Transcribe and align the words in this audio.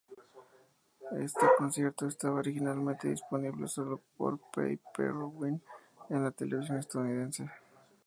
Este 1.11 1.45
concierto 1.59 2.07
estaba 2.07 2.39
originalmente 2.39 3.07
disponible 3.07 3.67
solo 3.67 4.01
por 4.17 4.39
Pay 4.51 4.77
per 4.97 5.11
view 5.13 5.61
en 6.09 6.23
la 6.23 6.31
televisión 6.31 6.79
estadounidense. 6.79 7.47